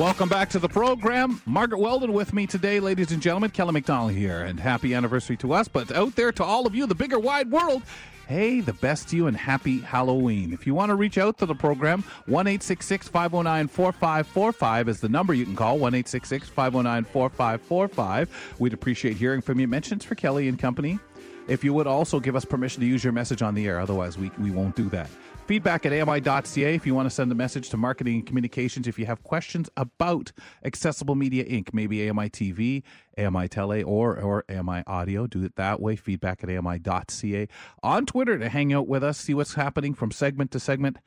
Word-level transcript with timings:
Welcome 0.00 0.30
back 0.30 0.48
to 0.50 0.58
the 0.58 0.66
program. 0.66 1.42
Margaret 1.44 1.78
Weldon 1.78 2.14
with 2.14 2.32
me 2.32 2.46
today, 2.46 2.80
ladies 2.80 3.12
and 3.12 3.20
gentlemen. 3.20 3.50
Kelly 3.50 3.72
McDonald 3.72 4.12
here, 4.12 4.44
and 4.44 4.58
happy 4.58 4.94
anniversary 4.94 5.36
to 5.36 5.52
us, 5.52 5.68
but 5.68 5.92
out 5.92 6.16
there 6.16 6.32
to 6.32 6.42
all 6.42 6.66
of 6.66 6.74
you, 6.74 6.86
the 6.86 6.94
bigger 6.94 7.18
wide 7.18 7.50
world. 7.50 7.82
Hey, 8.26 8.62
the 8.62 8.72
best 8.72 9.10
to 9.10 9.16
you 9.16 9.26
and 9.26 9.36
happy 9.36 9.80
Halloween. 9.80 10.54
If 10.54 10.66
you 10.66 10.74
want 10.74 10.88
to 10.88 10.94
reach 10.94 11.18
out 11.18 11.36
to 11.36 11.44
the 11.44 11.54
program, 11.54 12.02
1 12.24 12.46
509 12.46 13.68
4545 13.68 14.88
is 14.88 15.00
the 15.00 15.08
number 15.10 15.34
you 15.34 15.44
can 15.44 15.54
call 15.54 15.78
1 15.78 16.02
509 16.02 17.04
4545. 17.04 18.54
We'd 18.58 18.72
appreciate 18.72 19.18
hearing 19.18 19.42
from 19.42 19.60
you. 19.60 19.68
Mentions 19.68 20.02
for 20.02 20.14
Kelly 20.14 20.48
and 20.48 20.58
company. 20.58 20.98
If 21.46 21.62
you 21.62 21.74
would 21.74 21.86
also 21.86 22.20
give 22.20 22.36
us 22.36 22.46
permission 22.46 22.80
to 22.80 22.86
use 22.86 23.04
your 23.04 23.12
message 23.12 23.42
on 23.42 23.54
the 23.54 23.66
air, 23.66 23.78
otherwise, 23.78 24.16
we, 24.16 24.30
we 24.38 24.50
won't 24.50 24.76
do 24.76 24.88
that 24.88 25.10
feedback 25.50 25.84
at 25.84 25.92
ami.ca 25.92 26.76
if 26.76 26.86
you 26.86 26.94
want 26.94 27.06
to 27.06 27.10
send 27.10 27.32
a 27.32 27.34
message 27.34 27.70
to 27.70 27.76
marketing 27.76 28.14
and 28.14 28.24
communications. 28.24 28.86
If 28.86 29.00
you 29.00 29.06
have 29.06 29.24
questions 29.24 29.68
about 29.76 30.30
accessible 30.64 31.16
media 31.16 31.44
inc. 31.44 31.74
maybe 31.74 32.08
ami 32.08 32.30
tv 32.30 32.84
ami 33.18 33.48
tele 33.48 33.82
or 33.82 34.16
or 34.20 34.44
ami 34.48 34.84
audio 34.86 35.26
do 35.26 35.42
it 35.42 35.56
that 35.56 35.80
way. 35.80 35.96
Feedback 35.96 36.44
at 36.44 36.50
ami.ca 36.50 37.48
on 37.82 38.06
twitter 38.06 38.38
to 38.38 38.48
hang 38.48 38.72
out 38.72 38.86
with 38.86 39.02
us 39.02 39.18
see 39.18 39.34
what's 39.34 39.54
happening 39.54 39.92
from 39.92 40.12
segment 40.12 40.52
to 40.52 40.60
segment 40.60 40.98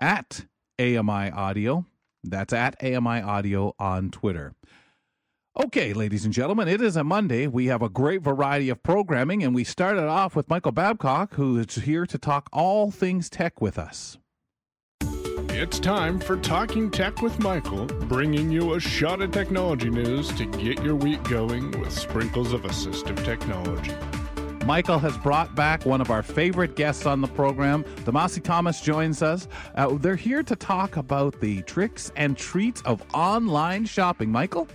at 0.00 0.46
ami 0.80 1.30
audio. 1.30 1.86
That's 2.24 2.52
at 2.52 2.74
ami 2.82 3.20
audio 3.20 3.72
on 3.78 4.10
twitter 4.10 4.56
Okay, 5.58 5.94
ladies 5.94 6.26
and 6.26 6.34
gentlemen, 6.34 6.68
it 6.68 6.82
is 6.82 6.96
a 6.96 7.04
Monday. 7.04 7.46
We 7.46 7.66
have 7.66 7.80
a 7.80 7.88
great 7.88 8.20
variety 8.20 8.68
of 8.68 8.82
programming, 8.82 9.42
and 9.42 9.54
we 9.54 9.64
started 9.64 10.04
off 10.04 10.36
with 10.36 10.50
Michael 10.50 10.70
Babcock, 10.70 11.32
who 11.32 11.56
is 11.58 11.76
here 11.76 12.04
to 12.04 12.18
talk 12.18 12.50
all 12.52 12.90
things 12.90 13.30
tech 13.30 13.58
with 13.58 13.78
us. 13.78 14.18
It's 15.00 15.80
time 15.80 16.20
for 16.20 16.36
Talking 16.36 16.90
Tech 16.90 17.22
with 17.22 17.38
Michael, 17.38 17.86
bringing 17.86 18.50
you 18.50 18.74
a 18.74 18.80
shot 18.80 19.22
of 19.22 19.30
technology 19.30 19.88
news 19.88 20.28
to 20.34 20.44
get 20.44 20.82
your 20.82 20.94
week 20.94 21.22
going 21.24 21.70
with 21.80 21.90
sprinkles 21.90 22.52
of 22.52 22.60
assistive 22.64 23.24
technology. 23.24 23.94
Michael 24.66 24.98
has 24.98 25.16
brought 25.16 25.54
back 25.54 25.86
one 25.86 26.02
of 26.02 26.10
our 26.10 26.22
favorite 26.22 26.76
guests 26.76 27.06
on 27.06 27.22
the 27.22 27.28
program. 27.28 27.82
Damasi 28.04 28.42
Thomas 28.42 28.82
joins 28.82 29.22
us. 29.22 29.48
Uh, 29.74 29.96
they're 29.96 30.16
here 30.16 30.42
to 30.42 30.54
talk 30.54 30.98
about 30.98 31.40
the 31.40 31.62
tricks 31.62 32.12
and 32.14 32.36
treats 32.36 32.82
of 32.82 33.02
online 33.14 33.86
shopping. 33.86 34.30
Michael? 34.30 34.68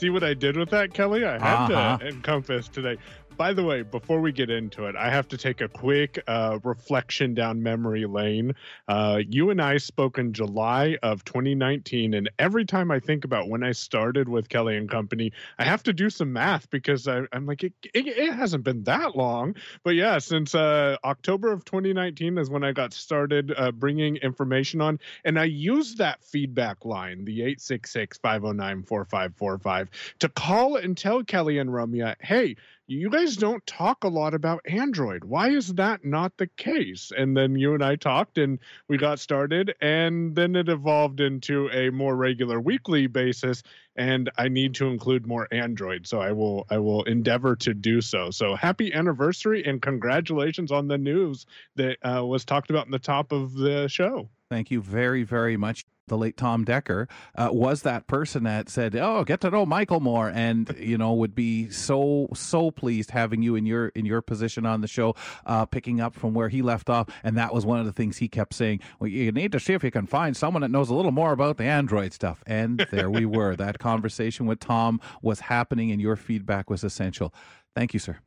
See 0.00 0.08
what 0.08 0.24
I 0.24 0.32
did 0.32 0.56
with 0.56 0.70
that, 0.70 0.94
Kelly? 0.94 1.26
I 1.26 1.32
had 1.32 1.70
uh-huh. 1.70 1.98
to 1.98 2.08
encompass 2.08 2.68
today 2.68 2.96
by 3.40 3.54
the 3.54 3.64
way, 3.64 3.80
before 3.80 4.20
we 4.20 4.32
get 4.32 4.50
into 4.50 4.84
it, 4.84 4.94
I 4.94 5.08
have 5.08 5.26
to 5.28 5.38
take 5.38 5.62
a 5.62 5.68
quick 5.68 6.22
uh, 6.26 6.58
reflection 6.62 7.32
down 7.32 7.62
memory 7.62 8.04
lane. 8.04 8.54
Uh, 8.86 9.22
you 9.26 9.48
and 9.48 9.62
I 9.62 9.78
spoke 9.78 10.18
in 10.18 10.34
July 10.34 10.98
of 11.02 11.24
2019, 11.24 12.12
and 12.12 12.28
every 12.38 12.66
time 12.66 12.90
I 12.90 13.00
think 13.00 13.24
about 13.24 13.48
when 13.48 13.62
I 13.62 13.72
started 13.72 14.28
with 14.28 14.50
Kelly 14.50 14.76
and 14.76 14.90
Company, 14.90 15.32
I 15.58 15.64
have 15.64 15.82
to 15.84 15.94
do 15.94 16.10
some 16.10 16.34
math 16.34 16.68
because 16.68 17.08
I, 17.08 17.22
am 17.32 17.46
like, 17.46 17.64
it, 17.64 17.72
it, 17.94 18.08
it, 18.08 18.34
hasn't 18.34 18.62
been 18.62 18.84
that 18.84 19.16
long. 19.16 19.56
But 19.84 19.94
yeah, 19.94 20.18
since 20.18 20.54
uh, 20.54 20.98
October 21.02 21.50
of 21.50 21.64
2019 21.64 22.36
is 22.36 22.50
when 22.50 22.62
I 22.62 22.72
got 22.72 22.92
started 22.92 23.54
uh, 23.56 23.72
bringing 23.72 24.16
information 24.16 24.82
on, 24.82 25.00
and 25.24 25.38
I 25.38 25.44
used 25.44 25.96
that 25.96 26.22
feedback 26.22 26.84
line, 26.84 27.24
the 27.24 27.40
866 27.40 28.18
509 28.18 28.82
4545, 28.82 29.88
to 30.18 30.28
call 30.28 30.76
and 30.76 30.94
tell 30.94 31.24
Kelly 31.24 31.56
and 31.56 31.70
Ramya, 31.70 32.16
hey, 32.20 32.56
you 32.90 33.08
guys 33.08 33.36
don't 33.36 33.64
talk 33.66 34.02
a 34.02 34.08
lot 34.08 34.34
about 34.34 34.62
Android. 34.64 35.22
Why 35.22 35.50
is 35.50 35.74
that 35.74 36.04
not 36.04 36.36
the 36.38 36.48
case? 36.48 37.12
And 37.16 37.36
then 37.36 37.54
you 37.54 37.74
and 37.74 37.84
I 37.84 37.94
talked 37.94 38.36
and 38.36 38.58
we 38.88 38.98
got 38.98 39.20
started, 39.20 39.74
and 39.80 40.34
then 40.34 40.56
it 40.56 40.68
evolved 40.68 41.20
into 41.20 41.70
a 41.70 41.90
more 41.90 42.16
regular 42.16 42.60
weekly 42.60 43.06
basis. 43.06 43.62
And 43.94 44.28
I 44.36 44.48
need 44.48 44.74
to 44.76 44.88
include 44.88 45.24
more 45.24 45.46
Android, 45.52 46.06
so 46.06 46.20
I 46.20 46.32
will 46.32 46.66
I 46.68 46.78
will 46.78 47.04
endeavor 47.04 47.54
to 47.56 47.74
do 47.74 48.00
so. 48.00 48.30
So 48.30 48.56
happy 48.56 48.92
anniversary 48.92 49.64
and 49.64 49.80
congratulations 49.80 50.72
on 50.72 50.88
the 50.88 50.98
news 50.98 51.46
that 51.76 51.98
uh, 52.02 52.24
was 52.24 52.44
talked 52.44 52.70
about 52.70 52.86
in 52.86 52.92
the 52.92 52.98
top 52.98 53.30
of 53.30 53.54
the 53.54 53.86
show. 53.86 54.28
Thank 54.48 54.72
you 54.72 54.82
very 54.82 55.22
very 55.22 55.56
much 55.56 55.84
the 56.10 56.18
late 56.18 56.36
Tom 56.36 56.64
Decker, 56.64 57.08
uh, 57.36 57.48
was 57.50 57.80
that 57.82 58.06
person 58.06 58.44
that 58.44 58.68
said, 58.68 58.94
"Oh, 58.94 59.24
get 59.24 59.40
to 59.40 59.50
know 59.50 59.64
Michael 59.64 60.00
more," 60.00 60.28
and 60.28 60.74
you 60.78 60.98
know 60.98 61.14
would 61.14 61.34
be 61.34 61.70
so 61.70 62.28
so 62.34 62.70
pleased 62.70 63.12
having 63.12 63.40
you 63.40 63.54
in 63.54 63.64
your 63.64 63.88
in 63.88 64.04
your 64.04 64.20
position 64.20 64.66
on 64.66 64.82
the 64.82 64.88
show, 64.88 65.14
uh, 65.46 65.64
picking 65.64 66.00
up 66.00 66.14
from 66.14 66.34
where 66.34 66.50
he 66.50 66.60
left 66.60 66.90
off. 66.90 67.08
And 67.24 67.38
that 67.38 67.54
was 67.54 67.64
one 67.64 67.80
of 67.80 67.86
the 67.86 67.92
things 67.92 68.18
he 68.18 68.28
kept 68.28 68.52
saying. 68.52 68.80
Well, 68.98 69.08
you 69.08 69.32
need 69.32 69.52
to 69.52 69.60
see 69.60 69.72
if 69.72 69.82
you 69.82 69.90
can 69.90 70.06
find 70.06 70.36
someone 70.36 70.60
that 70.60 70.70
knows 70.70 70.90
a 70.90 70.94
little 70.94 71.12
more 71.12 71.32
about 71.32 71.56
the 71.56 71.64
Android 71.64 72.12
stuff. 72.12 72.42
And 72.46 72.86
there 72.90 73.10
we 73.10 73.24
were. 73.24 73.56
that 73.56 73.78
conversation 73.78 74.46
with 74.46 74.60
Tom 74.60 75.00
was 75.22 75.40
happening, 75.40 75.90
and 75.90 76.00
your 76.00 76.16
feedback 76.16 76.68
was 76.68 76.84
essential. 76.84 77.32
Thank 77.74 77.94
you, 77.94 78.00
sir. 78.00 78.18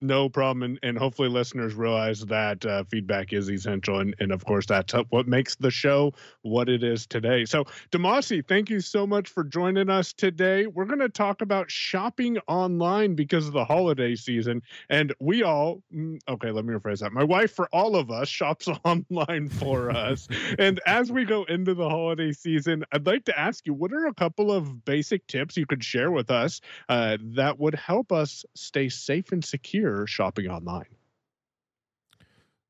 No 0.00 0.28
problem, 0.28 0.62
and, 0.62 0.78
and 0.84 0.96
hopefully 0.96 1.28
listeners 1.28 1.74
realize 1.74 2.20
that 2.26 2.64
uh, 2.64 2.84
feedback 2.84 3.32
is 3.32 3.50
essential, 3.50 3.98
and, 3.98 4.14
and 4.20 4.30
of 4.30 4.44
course 4.44 4.64
that's 4.64 4.92
what 5.10 5.26
makes 5.26 5.56
the 5.56 5.72
show 5.72 6.12
what 6.42 6.68
it 6.68 6.84
is 6.84 7.04
today. 7.04 7.44
So, 7.44 7.64
Damasi, 7.90 8.46
thank 8.46 8.70
you 8.70 8.78
so 8.78 9.08
much 9.08 9.28
for 9.28 9.42
joining 9.42 9.90
us 9.90 10.12
today. 10.12 10.68
We're 10.68 10.84
going 10.84 11.00
to 11.00 11.08
talk 11.08 11.40
about 11.42 11.68
shopping 11.68 12.38
online 12.46 13.16
because 13.16 13.48
of 13.48 13.52
the 13.54 13.64
holiday 13.64 14.14
season, 14.14 14.62
and 14.88 15.12
we 15.18 15.42
all 15.42 15.82
mm, 15.92 16.20
okay. 16.28 16.52
Let 16.52 16.64
me 16.64 16.74
rephrase 16.74 17.00
that. 17.00 17.12
My 17.12 17.24
wife, 17.24 17.52
for 17.52 17.68
all 17.72 17.96
of 17.96 18.12
us, 18.12 18.28
shops 18.28 18.68
online 18.84 19.48
for 19.48 19.90
us, 19.90 20.28
and 20.60 20.78
as 20.86 21.10
we 21.10 21.24
go 21.24 21.42
into 21.42 21.74
the 21.74 21.88
holiday 21.88 22.30
season, 22.30 22.84
I'd 22.92 23.04
like 23.04 23.24
to 23.24 23.36
ask 23.36 23.66
you, 23.66 23.74
what 23.74 23.92
are 23.92 24.06
a 24.06 24.14
couple 24.14 24.52
of 24.52 24.84
basic 24.84 25.26
tips 25.26 25.56
you 25.56 25.66
could 25.66 25.82
share 25.82 26.12
with 26.12 26.30
us 26.30 26.60
uh, 26.88 27.18
that 27.34 27.58
would 27.58 27.74
help 27.74 28.12
us 28.12 28.44
stay 28.54 28.88
safe 28.88 29.32
and 29.32 29.44
secure? 29.44 29.87
Shopping 30.06 30.48
online? 30.48 30.86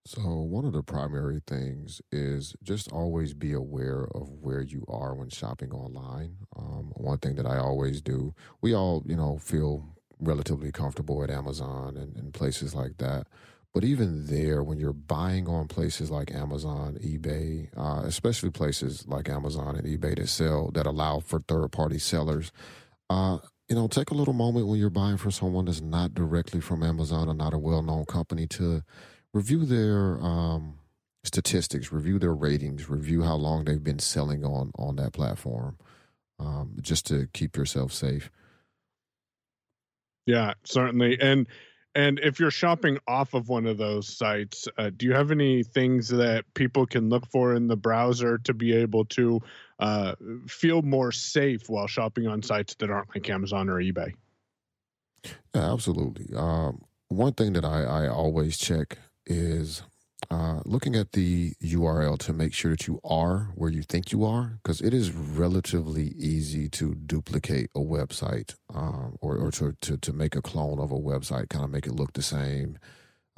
So, 0.09 0.23
one 0.23 0.65
of 0.65 0.73
the 0.73 0.83
primary 0.83 1.43
things 1.47 2.01
is 2.11 2.57
just 2.63 2.91
always 2.91 3.35
be 3.35 3.53
aware 3.53 4.09
of 4.15 4.31
where 4.41 4.63
you 4.63 4.85
are 4.89 5.15
when 5.15 5.29
shopping 5.29 5.71
online. 5.71 6.37
Um, 6.57 6.93
one 6.97 7.19
thing 7.19 7.35
that 7.35 7.45
I 7.45 7.59
always 7.59 8.01
do, 8.01 8.35
we 8.63 8.75
all, 8.75 9.03
you 9.05 9.17
know, 9.17 9.37
feel 9.37 9.85
relatively 10.19 10.73
comfortable 10.73 11.23
at 11.23 11.31
Amazon 11.31 11.99
and, 11.99 12.17
and 12.17 12.33
places 12.33 12.75
like 12.75 12.97
that. 12.99 13.27
But 13.75 13.85
even 13.85 14.27
there, 14.27 14.63
when 14.63 14.79
you're 14.79 14.95
buying 14.95 15.47
on 15.47 15.69
places 15.69 16.11
like 16.11 16.35
Amazon, 16.35 16.97
eBay, 17.03 17.69
uh, 17.77 18.01
especially 18.07 18.51
places 18.51 19.07
like 19.07 19.29
Amazon 19.29 19.77
and 19.77 19.87
eBay 19.87 20.17
that 20.17 20.29
sell, 20.29 20.71
that 20.71 20.87
allow 20.87 21.21
for 21.21 21.41
third 21.41 21.71
party 21.71 21.99
sellers, 21.99 22.51
uh, 23.11 23.39
you 23.69 23.77
know, 23.77 23.87
take 23.87 24.11
a 24.11 24.15
little 24.15 24.35
moment 24.35 24.67
when 24.67 24.79
you're 24.79 24.91
buying 24.91 25.19
from 25.19 25.31
someone 25.31 25.67
that's 25.67 25.81
not 25.83 26.15
directly 26.15 26.61
from 26.61 26.83
Amazon 26.83 27.29
or 27.29 27.35
not 27.35 27.53
a 27.53 27.59
well 27.59 27.83
known 27.83 28.07
company 28.07 28.47
to 28.49 28.83
review 29.35 29.67
their 29.67 30.19
um, 30.23 30.79
statistics, 31.25 31.93
review 31.93 32.19
their 32.19 32.35
ratings, 32.35 32.89
review 32.89 33.23
how 33.23 33.35
long 33.35 33.65
they've 33.65 33.85
been 33.85 33.99
selling 33.99 34.45
on 34.45 34.71
on 34.79 34.97
that 34.97 35.13
platform, 35.13 35.77
um, 36.39 36.77
just 36.81 37.07
to 37.07 37.29
keep 37.35 37.57
yourself 37.57 37.93
safe. 37.93 38.31
Yeah, 40.27 40.55
certainly, 40.65 41.19
and 41.21 41.47
and 41.99 42.21
if 42.21 42.39
you're 42.39 42.53
shopping 42.53 42.97
off 43.09 43.35
of 43.35 43.49
one 43.49 43.67
of 43.67 43.77
those 43.77 44.09
sites, 44.09 44.69
uh, 44.79 44.89
do 44.97 45.05
you 45.05 45.15
have 45.15 45.33
any 45.33 45.65
things 45.65 46.09
that 46.11 46.45
people 46.55 46.87
can 46.87 47.09
look 47.09 47.27
for 47.27 47.57
in 47.57 47.67
the 47.67 47.77
browser 47.77 48.39
to 48.39 48.55
be 48.55 48.73
able 48.73 49.05
to 49.07 49.41
uh, 49.81 50.15
feel 50.47 50.83
more 50.83 51.11
safe 51.11 51.69
while 51.69 51.89
shopping 51.89 52.29
on 52.29 52.41
sites 52.41 52.77
that 52.77 52.89
aren't 52.89 53.13
like 53.13 53.29
Amazon 53.29 53.69
or 53.69 53.83
eBay? 53.83 54.15
Yeah, 55.53 55.73
absolutely. 55.73 56.37
Um, 56.37 56.83
one 57.09 57.33
thing 57.33 57.55
that 57.55 57.65
I, 57.65 57.83
I 57.83 58.07
always 58.07 58.57
check 58.57 58.99
is 59.27 59.83
uh, 60.31 60.61
looking 60.65 60.97
at 60.97 61.13
the 61.13 61.55
URL 61.63 62.19
to 62.19 62.33
make 62.33 62.55
sure 62.55 62.73
that 62.73 62.87
you 62.87 63.01
are 63.05 63.51
where 63.55 63.71
you 63.71 63.83
think 63.83 64.13
you 64.13 64.25
are, 64.25 64.59
because 64.63 64.81
it 64.81 64.95
is 64.95 65.13
relatively 65.13 66.09
easy 66.19 66.69
to 66.71 66.95
duplicate 66.95 67.71
a 67.75 67.81
website 67.81 68.55
um, 68.75 69.17
or, 69.21 69.37
or 69.37 69.51
to, 69.53 69.75
to, 69.81 69.97
to 69.99 70.13
make 70.13 70.37
a 70.37 70.43
clone 70.43 70.79
of 70.81 70.91
a 70.93 70.97
website, 70.99 71.49
kind 71.51 71.65
of 71.65 71.71
make 71.71 71.87
it 71.87 71.95
look 71.95 72.13
the 72.15 72.23
same. 72.23 72.79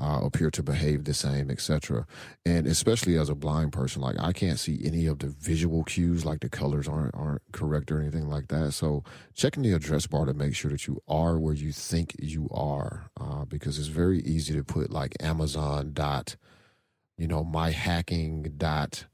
uh, 0.00 0.20
appear 0.24 0.50
to 0.50 0.62
behave 0.62 1.04
the 1.04 1.14
same, 1.14 1.50
etc. 1.50 2.06
And 2.46 2.66
especially 2.66 3.18
as 3.18 3.28
a 3.28 3.34
blind 3.34 3.72
person, 3.72 4.02
like 4.02 4.16
I 4.18 4.32
can't 4.32 4.58
see 4.58 4.80
any 4.84 5.06
of 5.06 5.20
the 5.20 5.28
visual 5.28 5.84
cues, 5.84 6.24
like 6.24 6.40
the 6.40 6.48
colors 6.48 6.88
aren't 6.88 7.14
aren't 7.14 7.42
correct 7.52 7.92
or 7.92 8.00
anything 8.00 8.28
like 8.28 8.48
that. 8.48 8.72
So 8.72 9.04
checking 9.34 9.62
the 9.62 9.72
address 9.72 10.06
bar 10.06 10.24
to 10.26 10.34
make 10.34 10.54
sure 10.56 10.70
that 10.70 10.86
you 10.86 11.02
are 11.06 11.38
where 11.38 11.54
you 11.54 11.72
think 11.72 12.16
you 12.18 12.48
are, 12.52 13.10
uh, 13.20 13.44
because 13.44 13.78
it's 13.78 13.88
very 13.88 14.20
easy 14.20 14.54
to 14.54 14.64
put 14.64 14.90
like 14.90 15.14
Amazon 15.20 15.92
dot, 15.94 16.36
you 17.20 17.28
know, 17.28 17.44
my 17.44 17.70
hacking 17.70 18.54
dot 18.56 19.04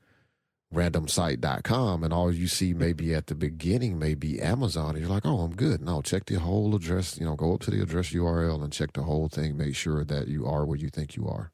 randomsite.com 0.72 2.04
and 2.04 2.12
all 2.12 2.32
you 2.32 2.46
see 2.46 2.72
maybe 2.72 3.12
at 3.12 3.26
the 3.26 3.34
beginning 3.34 3.98
may 3.98 4.14
be 4.14 4.40
Amazon 4.40 4.90
and 4.90 5.00
you're 5.00 5.10
like, 5.10 5.26
oh, 5.26 5.40
I'm 5.40 5.56
good. 5.56 5.80
No, 5.80 6.02
check 6.02 6.26
the 6.26 6.38
whole 6.38 6.74
address, 6.76 7.18
you 7.18 7.26
know, 7.26 7.34
go 7.34 7.54
up 7.54 7.62
to 7.62 7.70
the 7.72 7.82
address 7.82 8.10
URL 8.10 8.62
and 8.62 8.72
check 8.72 8.92
the 8.92 9.02
whole 9.02 9.28
thing. 9.28 9.56
Make 9.56 9.74
sure 9.74 10.04
that 10.04 10.28
you 10.28 10.46
are 10.46 10.64
where 10.64 10.78
you 10.78 10.88
think 10.88 11.16
you 11.16 11.26
are. 11.26 11.50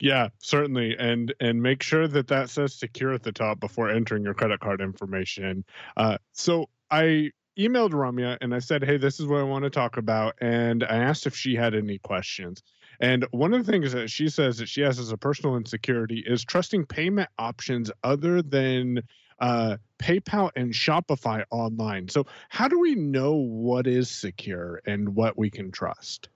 Yeah, 0.00 0.30
certainly, 0.38 0.96
and 0.98 1.32
and 1.38 1.62
make 1.62 1.84
sure 1.84 2.08
that 2.08 2.26
that 2.28 2.50
says 2.50 2.74
secure 2.74 3.12
at 3.12 3.22
the 3.22 3.30
top 3.30 3.60
before 3.60 3.90
entering 3.90 4.24
your 4.24 4.34
credit 4.34 4.58
card 4.58 4.80
information. 4.80 5.64
Uh, 5.96 6.18
so 6.32 6.68
I 6.90 7.30
emailed 7.56 7.92
Ramya 7.92 8.38
and 8.40 8.52
I 8.52 8.58
said, 8.58 8.82
hey, 8.82 8.96
this 8.96 9.20
is 9.20 9.26
what 9.26 9.38
I 9.38 9.44
want 9.44 9.62
to 9.62 9.70
talk 9.70 9.98
about, 9.98 10.34
and 10.40 10.82
I 10.82 10.96
asked 10.96 11.28
if 11.28 11.36
she 11.36 11.54
had 11.54 11.74
any 11.76 11.98
questions. 11.98 12.62
And 13.02 13.26
one 13.32 13.52
of 13.52 13.66
the 13.66 13.70
things 13.70 13.92
that 13.92 14.08
she 14.10 14.28
says 14.28 14.58
that 14.58 14.68
she 14.68 14.80
has 14.82 15.00
as 15.00 15.10
a 15.10 15.16
personal 15.16 15.56
insecurity 15.56 16.22
is 16.24 16.44
trusting 16.44 16.86
payment 16.86 17.28
options 17.36 17.90
other 18.04 18.42
than 18.42 19.02
uh, 19.40 19.76
PayPal 19.98 20.50
and 20.54 20.72
Shopify 20.72 21.42
online. 21.50 22.08
So, 22.08 22.26
how 22.48 22.68
do 22.68 22.78
we 22.78 22.94
know 22.94 23.34
what 23.34 23.88
is 23.88 24.08
secure 24.08 24.80
and 24.86 25.16
what 25.16 25.36
we 25.36 25.50
can 25.50 25.72
trust? 25.72 26.28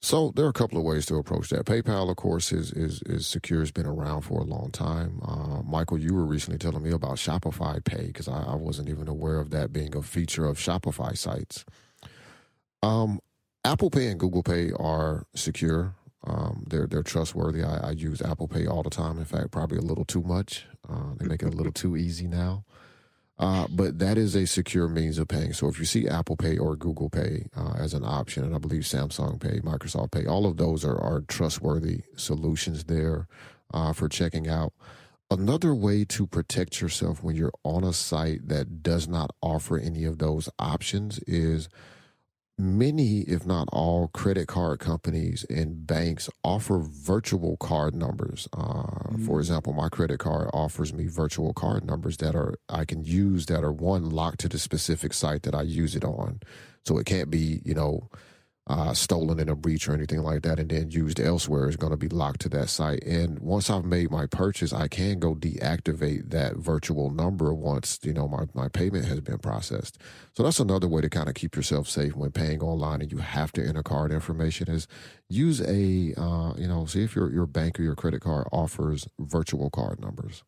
So 0.00 0.32
there 0.36 0.44
are 0.44 0.50
a 0.50 0.54
couple 0.54 0.76
of 0.76 0.84
ways 0.84 1.06
to 1.06 1.16
approach 1.16 1.48
that. 1.48 1.64
PayPal, 1.64 2.10
of 2.10 2.16
course, 2.16 2.52
is 2.52 2.72
is 2.72 3.02
is 3.06 3.26
secure. 3.26 3.60
Has 3.60 3.72
been 3.72 3.86
around 3.86 4.22
for 4.22 4.40
a 4.40 4.44
long 4.44 4.70
time. 4.70 5.20
Uh, 5.22 5.62
Michael, 5.62 5.98
you 5.98 6.14
were 6.14 6.26
recently 6.26 6.58
telling 6.58 6.82
me 6.82 6.92
about 6.92 7.16
Shopify 7.16 7.82
Pay 7.82 8.06
because 8.06 8.28
I, 8.28 8.42
I, 8.42 8.54
wasn't 8.54 8.90
even 8.90 9.08
aware 9.08 9.38
of 9.38 9.50
that 9.50 9.72
being 9.72 9.96
a 9.96 10.02
feature 10.02 10.44
of 10.44 10.58
Shopify 10.58 11.16
sites. 11.16 11.64
Um, 12.82 13.20
Apple 13.64 13.90
Pay 13.90 14.08
and 14.08 14.20
Google 14.20 14.42
Pay 14.42 14.72
are 14.72 15.26
secure. 15.34 15.94
Um, 16.26 16.64
they're 16.68 16.86
they're 16.86 17.02
trustworthy. 17.02 17.62
I, 17.62 17.88
I, 17.88 17.90
use 17.90 18.22
Apple 18.22 18.48
Pay 18.48 18.66
all 18.66 18.82
the 18.82 18.90
time. 18.90 19.18
In 19.18 19.24
fact, 19.24 19.50
probably 19.50 19.78
a 19.78 19.82
little 19.82 20.06
too 20.06 20.22
much. 20.22 20.66
Uh, 20.88 21.14
they 21.18 21.26
make 21.26 21.42
it 21.42 21.52
a 21.52 21.56
little 21.56 21.72
too 21.72 21.96
easy 21.96 22.26
now. 22.26 22.64
Uh, 23.38 23.66
but 23.68 23.98
that 23.98 24.16
is 24.16 24.36
a 24.36 24.46
secure 24.46 24.88
means 24.88 25.18
of 25.18 25.28
paying. 25.28 25.52
So 25.52 25.66
if 25.66 25.78
you 25.78 25.84
see 25.84 26.08
Apple 26.08 26.36
Pay 26.36 26.56
or 26.56 26.76
Google 26.76 27.10
Pay 27.10 27.46
uh, 27.56 27.74
as 27.76 27.92
an 27.92 28.04
option, 28.04 28.44
and 28.44 28.54
I 28.54 28.58
believe 28.58 28.82
Samsung 28.82 29.40
Pay, 29.40 29.60
Microsoft 29.60 30.12
Pay, 30.12 30.24
all 30.24 30.46
of 30.46 30.56
those 30.56 30.84
are, 30.84 30.96
are 30.96 31.22
trustworthy 31.22 32.02
solutions 32.16 32.84
there 32.84 33.26
uh, 33.72 33.92
for 33.92 34.08
checking 34.08 34.48
out. 34.48 34.72
Another 35.30 35.74
way 35.74 36.04
to 36.04 36.26
protect 36.26 36.80
yourself 36.80 37.24
when 37.24 37.34
you're 37.34 37.52
on 37.64 37.82
a 37.82 37.92
site 37.92 38.46
that 38.46 38.82
does 38.82 39.08
not 39.08 39.30
offer 39.42 39.78
any 39.78 40.04
of 40.04 40.18
those 40.18 40.48
options 40.60 41.18
is 41.26 41.68
many, 42.58 43.20
if 43.20 43.46
not 43.46 43.68
all, 43.72 44.08
credit 44.08 44.48
card 44.48 44.78
companies 44.78 45.44
and 45.50 45.86
banks 45.86 46.28
offer 46.42 46.78
virtual 46.78 47.56
card 47.56 47.94
numbers. 47.94 48.48
Uh, 48.52 48.58
mm-hmm. 48.60 49.26
For 49.26 49.38
mm. 49.38 49.40
example, 49.40 49.72
my 49.72 49.88
credit 49.88 50.18
card 50.18 50.50
offers 50.52 50.92
me 50.92 51.06
virtual 51.06 51.52
card 51.52 51.84
numbers 51.84 52.16
that 52.18 52.34
are 52.34 52.54
I 52.68 52.84
can 52.84 53.04
use 53.04 53.46
that 53.46 53.64
are 53.64 53.72
one 53.72 54.10
locked 54.10 54.40
to 54.40 54.48
the 54.48 54.58
specific 54.58 55.12
site 55.12 55.42
that 55.42 55.54
I 55.54 55.62
use 55.62 55.96
it 55.96 56.04
on. 56.04 56.40
So 56.84 56.98
it 56.98 57.06
can't 57.06 57.30
be, 57.30 57.60
you 57.64 57.74
know, 57.74 58.08
uh, 58.66 58.94
stolen 58.94 59.38
in 59.38 59.48
a 59.48 59.54
breach 59.54 59.88
or 59.88 59.92
anything 59.92 60.20
like 60.20 60.42
that 60.42 60.58
and 60.58 60.70
then 60.70 60.90
used 60.90 61.20
elsewhere 61.20 61.68
is 61.68 61.76
going 61.76 61.90
to 61.90 61.98
be 61.98 62.08
locked 62.08 62.40
to 62.40 62.48
that 62.48 62.70
site. 62.70 63.02
And 63.04 63.38
once 63.40 63.68
I've 63.68 63.84
made 63.84 64.10
my 64.10 64.26
purchase, 64.26 64.72
I 64.72 64.88
can 64.88 65.18
go 65.18 65.34
deactivate 65.34 66.30
that 66.30 66.56
virtual 66.56 67.10
number 67.10 67.52
once, 67.52 67.98
you 68.02 68.14
know, 68.14 68.26
my, 68.26 68.44
my 68.54 68.68
payment 68.68 69.04
has 69.04 69.20
been 69.20 69.38
processed. 69.38 69.98
So 70.34 70.42
that's 70.42 70.60
another 70.60 70.88
way 70.88 71.02
to 71.02 71.10
kind 71.10 71.28
of 71.28 71.34
keep 71.34 71.56
yourself 71.56 71.88
safe 71.88 72.16
when 72.16 72.30
paying 72.32 72.62
online 72.62 73.02
and 73.02 73.12
you 73.12 73.18
have 73.18 73.52
to 73.52 73.66
enter 73.66 73.82
card 73.82 74.10
information 74.12 74.70
is 74.70 74.88
use 75.28 75.60
a, 75.60 76.14
uh, 76.16 76.54
you 76.56 76.66
know, 76.66 76.86
see 76.86 77.04
if 77.04 77.14
your, 77.14 77.30
your 77.30 77.46
bank 77.46 77.78
or 77.78 77.82
your 77.82 77.96
credit 77.96 78.22
card 78.22 78.46
offers 78.50 79.06
virtual 79.18 79.68
card 79.68 80.00
numbers. 80.00 80.42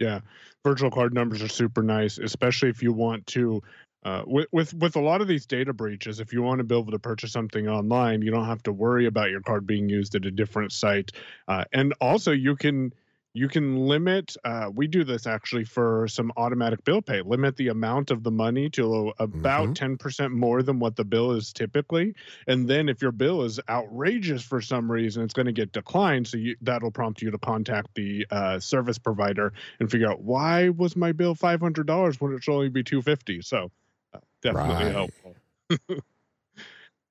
Yeah, 0.00 0.20
virtual 0.64 0.90
card 0.90 1.14
numbers 1.14 1.40
are 1.42 1.48
super 1.48 1.84
nice, 1.84 2.18
especially 2.18 2.70
if 2.70 2.82
you 2.82 2.92
want 2.92 3.24
to 3.28 3.62
uh, 4.04 4.22
with, 4.26 4.48
with 4.50 4.74
with 4.74 4.96
a 4.96 5.00
lot 5.00 5.20
of 5.20 5.28
these 5.28 5.46
data 5.46 5.72
breaches, 5.72 6.18
if 6.18 6.32
you 6.32 6.42
want 6.42 6.58
to 6.58 6.64
be 6.64 6.76
able 6.76 6.90
to 6.90 6.98
purchase 6.98 7.32
something 7.32 7.68
online, 7.68 8.20
you 8.22 8.32
don't 8.32 8.46
have 8.46 8.62
to 8.64 8.72
worry 8.72 9.06
about 9.06 9.30
your 9.30 9.40
card 9.40 9.66
being 9.66 9.88
used 9.88 10.14
at 10.16 10.24
a 10.24 10.30
different 10.30 10.72
site, 10.72 11.12
uh, 11.46 11.64
and 11.72 11.94
also 12.00 12.32
you 12.32 12.56
can 12.56 12.92
you 13.34 13.48
can 13.48 13.76
limit. 13.76 14.36
Uh, 14.44 14.70
we 14.74 14.88
do 14.88 15.04
this 15.04 15.26
actually 15.26 15.64
for 15.64 16.06
some 16.08 16.32
automatic 16.36 16.84
bill 16.84 17.00
pay. 17.00 17.22
Limit 17.22 17.56
the 17.56 17.68
amount 17.68 18.10
of 18.10 18.24
the 18.24 18.30
money 18.32 18.68
to 18.70 19.12
about 19.20 19.66
mm-hmm. 19.66 19.72
10 19.74 19.98
percent 19.98 20.32
more 20.32 20.64
than 20.64 20.80
what 20.80 20.96
the 20.96 21.04
bill 21.04 21.30
is 21.32 21.52
typically, 21.52 22.16
and 22.48 22.68
then 22.68 22.88
if 22.88 23.02
your 23.02 23.12
bill 23.12 23.42
is 23.42 23.60
outrageous 23.68 24.42
for 24.42 24.60
some 24.60 24.90
reason, 24.90 25.22
it's 25.22 25.34
going 25.34 25.46
to 25.46 25.52
get 25.52 25.70
declined. 25.70 26.26
So 26.26 26.38
you, 26.38 26.56
that'll 26.62 26.90
prompt 26.90 27.22
you 27.22 27.30
to 27.30 27.38
contact 27.38 27.94
the 27.94 28.26
uh, 28.32 28.58
service 28.58 28.98
provider 28.98 29.52
and 29.78 29.88
figure 29.88 30.10
out 30.10 30.20
why 30.20 30.70
was 30.70 30.96
my 30.96 31.12
bill 31.12 31.36
five 31.36 31.60
hundred 31.60 31.86
dollars 31.86 32.20
when 32.20 32.32
it 32.32 32.42
should 32.42 32.54
only 32.54 32.68
be 32.68 32.82
two 32.82 33.00
fifty. 33.00 33.42
So 33.42 33.70
definitely 34.42 34.84
right. 34.84 34.92
helpful. 34.92 35.36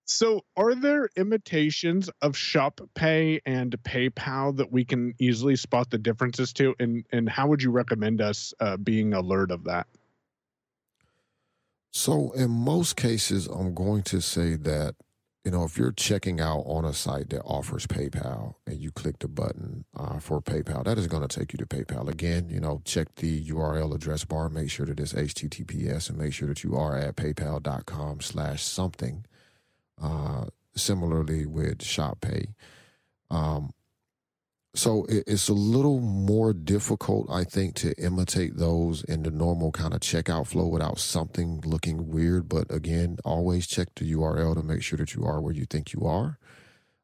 so, 0.05 0.41
are 0.55 0.75
there 0.75 1.09
imitations 1.15 2.09
of 2.21 2.37
Shop 2.37 2.81
Pay 2.93 3.41
and 3.45 3.75
PayPal 3.83 4.55
that 4.57 4.71
we 4.71 4.85
can 4.85 5.13
easily 5.19 5.55
spot 5.55 5.89
the 5.89 5.97
differences 5.97 6.53
to, 6.53 6.75
and 6.79 7.05
and 7.11 7.27
how 7.27 7.47
would 7.47 7.63
you 7.63 7.71
recommend 7.71 8.21
us 8.21 8.53
uh, 8.59 8.77
being 8.77 9.13
alert 9.13 9.51
of 9.51 9.63
that? 9.63 9.87
So, 11.91 12.31
in 12.31 12.51
most 12.51 12.95
cases, 12.95 13.47
I'm 13.47 13.73
going 13.73 14.03
to 14.03 14.21
say 14.21 14.55
that 14.55 14.95
you 15.43 15.51
know, 15.51 15.63
if 15.63 15.77
you're 15.77 15.91
checking 15.91 16.39
out 16.39 16.61
on 16.67 16.85
a 16.85 16.93
site 16.93 17.29
that 17.31 17.41
offers 17.41 17.87
PayPal 17.87 18.55
and 18.67 18.77
you 18.79 18.91
click 18.91 19.19
the 19.19 19.27
button 19.27 19.85
uh, 19.97 20.19
for 20.19 20.39
PayPal, 20.39 20.83
that 20.85 20.99
is 20.99 21.07
going 21.07 21.27
to 21.27 21.39
take 21.39 21.51
you 21.51 21.57
to 21.57 21.65
PayPal. 21.65 22.07
Again, 22.07 22.49
you 22.49 22.59
know, 22.59 22.81
check 22.85 23.15
the 23.15 23.43
URL 23.45 23.95
address 23.95 24.23
bar, 24.23 24.49
make 24.49 24.69
sure 24.69 24.85
that 24.85 24.99
it's 24.99 25.13
HTTPS, 25.13 26.09
and 26.09 26.19
make 26.19 26.33
sure 26.33 26.47
that 26.47 26.63
you 26.63 26.75
are 26.75 26.95
at 26.95 27.15
PayPal.com 27.15 28.21
slash 28.21 28.63
something. 28.63 29.25
Uh, 29.99 30.45
similarly 30.75 31.45
with 31.45 31.83
Shop 31.83 32.21
Pay. 32.21 32.47
Um, 33.29 33.73
so 34.73 35.05
it's 35.09 35.49
a 35.49 35.53
little 35.53 35.99
more 35.99 36.53
difficult, 36.53 37.29
I 37.29 37.43
think, 37.43 37.75
to 37.75 37.93
imitate 38.01 38.55
those 38.55 39.03
in 39.03 39.23
the 39.23 39.31
normal 39.31 39.71
kind 39.71 39.93
of 39.93 39.99
checkout 39.99 40.47
flow 40.47 40.67
without 40.67 40.97
something 40.97 41.61
looking 41.65 42.07
weird. 42.07 42.47
But 42.47 42.73
again, 42.73 43.17
always 43.25 43.67
check 43.67 43.89
the 43.95 44.09
URL 44.13 44.55
to 44.55 44.63
make 44.63 44.81
sure 44.81 44.97
that 44.97 45.13
you 45.13 45.25
are 45.25 45.41
where 45.41 45.53
you 45.53 45.65
think 45.65 45.91
you 45.91 46.05
are. 46.05 46.37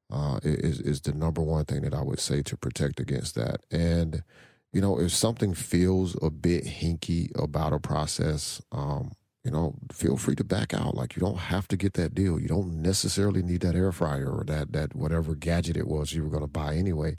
Uh, 0.09 0.39
is 0.43 0.79
is 0.79 1.01
the 1.01 1.11
number 1.11 1.41
one 1.41 1.65
thing 1.65 1.81
that 1.81 1.93
I 1.93 2.01
would 2.01 2.21
say 2.21 2.41
to 2.43 2.55
protect 2.55 3.01
against 3.01 3.35
that. 3.35 3.59
And 3.69 4.23
you 4.71 4.79
know, 4.79 4.97
if 4.97 5.11
something 5.11 5.53
feels 5.53 6.15
a 6.21 6.29
bit 6.29 6.63
hinky 6.63 7.37
about 7.37 7.73
a 7.73 7.79
process, 7.79 8.61
um, 8.71 9.11
you 9.47 9.51
know, 9.53 9.75
feel 9.93 10.17
free 10.17 10.35
to 10.35 10.43
back 10.43 10.73
out. 10.73 10.93
Like 10.93 11.15
you 11.15 11.21
don't 11.21 11.37
have 11.37 11.69
to 11.69 11.77
get 11.77 11.93
that 11.93 12.13
deal. 12.13 12.37
You 12.37 12.49
don't 12.49 12.81
necessarily 12.81 13.41
need 13.41 13.61
that 13.61 13.75
air 13.75 13.93
fryer 13.93 14.29
or 14.29 14.43
that 14.43 14.73
that 14.73 14.93
whatever 14.93 15.35
gadget 15.35 15.77
it 15.77 15.87
was 15.87 16.11
you 16.11 16.21
were 16.21 16.29
going 16.29 16.43
to 16.43 16.49
buy 16.49 16.75
anyway. 16.75 17.15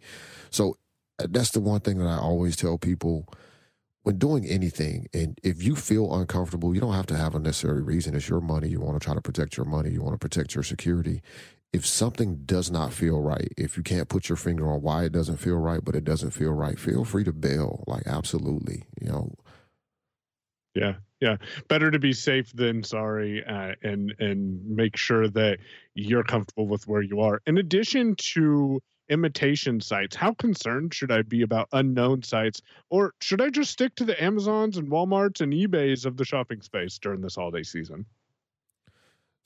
So 0.50 0.76
uh, 1.18 1.26
that's 1.30 1.52
the 1.52 1.60
one 1.60 1.80
thing 1.80 1.96
that 1.96 2.06
I 2.06 2.18
always 2.18 2.54
tell 2.54 2.76
people 2.76 3.26
when 4.02 4.18
doing 4.18 4.44
anything. 4.44 5.06
And 5.14 5.38
if 5.42 5.62
you 5.62 5.74
feel 5.74 6.14
uncomfortable, 6.14 6.74
you 6.74 6.82
don't 6.82 6.92
have 6.92 7.06
to 7.06 7.16
have 7.16 7.34
a 7.34 7.38
necessary 7.38 7.80
reason. 7.80 8.14
It's 8.14 8.28
your 8.28 8.42
money. 8.42 8.68
You 8.68 8.80
want 8.80 9.00
to 9.00 9.04
try 9.04 9.14
to 9.14 9.22
protect 9.22 9.56
your 9.56 9.64
money. 9.64 9.88
You 9.88 10.02
want 10.02 10.12
to 10.12 10.18
protect 10.18 10.54
your 10.54 10.64
security. 10.64 11.22
If 11.72 11.86
something 11.86 12.42
does 12.44 12.70
not 12.70 12.92
feel 12.92 13.22
right, 13.22 13.54
if 13.56 13.78
you 13.78 13.82
can't 13.82 14.10
put 14.10 14.28
your 14.28 14.36
finger 14.36 14.70
on 14.70 14.82
why 14.82 15.04
it 15.04 15.12
doesn't 15.12 15.38
feel 15.38 15.56
right, 15.56 15.82
but 15.82 15.96
it 15.96 16.04
doesn't 16.04 16.32
feel 16.32 16.52
right, 16.52 16.78
feel 16.78 17.06
free 17.06 17.24
to 17.24 17.32
bail. 17.32 17.84
Like 17.86 18.06
absolutely, 18.06 18.84
you 19.00 19.08
know. 19.08 19.32
Yeah, 20.74 20.96
yeah 21.20 21.36
better 21.68 21.90
to 21.90 21.98
be 21.98 22.12
safe 22.12 22.52
than 22.54 22.82
sorry 22.82 23.44
uh, 23.44 23.74
and 23.82 24.14
and 24.18 24.64
make 24.64 24.96
sure 24.96 25.28
that 25.28 25.58
you're 25.94 26.24
comfortable 26.24 26.66
with 26.66 26.86
where 26.86 27.02
you 27.02 27.20
are. 27.20 27.40
In 27.46 27.58
addition 27.58 28.14
to 28.16 28.80
imitation 29.10 29.80
sites 29.80 30.14
how 30.14 30.34
concerned 30.34 30.92
should 30.92 31.10
i 31.10 31.22
be 31.22 31.42
about 31.42 31.68
unknown 31.72 32.22
sites? 32.22 32.60
Or 32.90 33.14
should 33.20 33.40
i 33.40 33.50
just 33.50 33.72
stick 33.72 33.94
to 33.96 34.04
the 34.04 34.22
amazons 34.22 34.76
and 34.76 34.90
walmarts 34.90 35.40
and 35.40 35.52
ebays 35.52 36.06
of 36.06 36.16
the 36.16 36.24
shopping 36.24 36.60
space 36.60 36.98
during 36.98 37.20
this 37.20 37.36
holiday 37.36 37.62
season 37.62 38.06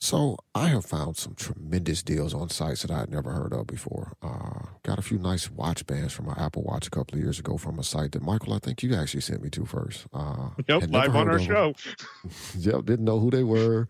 So 0.03 0.35
I 0.53 0.67
have 0.67 0.83
found 0.83 1.15
some 1.15 1.33
tremendous 1.33 2.03
deals 2.03 2.33
on 2.33 2.49
sites 2.49 2.81
that 2.81 2.91
I 2.91 2.99
had 2.99 3.09
never 3.09 3.31
heard 3.31 3.53
of 3.53 3.67
before. 3.67 4.17
Uh, 4.21 4.67
got 4.83 4.99
a 4.99 5.01
few 5.01 5.17
nice 5.17 5.49
watch 5.49 5.87
bands 5.87 6.11
from 6.11 6.25
my 6.25 6.33
Apple 6.37 6.61
Watch 6.61 6.87
a 6.87 6.89
couple 6.89 7.17
of 7.17 7.23
years 7.23 7.39
ago 7.39 7.55
from 7.55 7.79
a 7.79 7.85
site 7.85 8.11
that 8.11 8.21
Michael, 8.21 8.51
I 8.51 8.59
think 8.59 8.83
you 8.83 8.93
actually 8.95 9.21
sent 9.21 9.41
me 9.41 9.49
to 9.51 9.63
first. 9.63 10.05
Uh, 10.13 10.49
yep, 10.67 10.89
live 10.89 11.15
on 11.15 11.29
our 11.29 11.39
show. 11.39 11.73
yep, 12.57 12.83
didn't 12.83 13.05
know 13.05 13.17
who 13.17 13.31
they 13.31 13.43
were, 13.43 13.87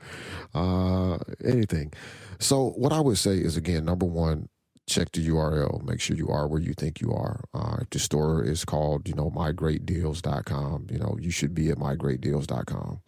uh, 0.53 1.17
anything. 1.43 1.91
So 2.37 2.73
what 2.77 2.93
I 2.93 2.99
would 2.99 3.17
say 3.17 3.37
is 3.37 3.57
again, 3.57 3.83
number 3.83 4.05
one, 4.05 4.49
check 4.87 5.11
the 5.13 5.27
URL. 5.27 5.81
Make 5.83 5.99
sure 5.99 6.15
you 6.15 6.29
are 6.29 6.47
where 6.47 6.61
you 6.61 6.73
think 6.73 7.01
you 7.01 7.11
are. 7.11 7.43
Uh, 7.55 7.77
if 7.81 7.89
the 7.89 7.97
store 7.97 8.43
is 8.43 8.65
called, 8.65 9.07
you 9.07 9.15
know, 9.15 9.31
mygreatdeals.com, 9.31 10.87
you 10.91 10.99
know, 10.99 11.17
you 11.19 11.31
should 11.31 11.55
be 11.55 11.69
at 11.69 11.77
mygreatdeals.com. 11.77 13.01